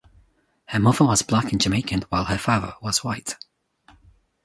Her 0.69 0.79
mother 0.79 1.05
was 1.05 1.21
black 1.21 1.51
and 1.51 1.61
Jamaican 1.61 2.05
while 2.09 2.25
her 2.25 2.39
father 2.39 2.73
was 2.81 3.03
white. 3.03 3.35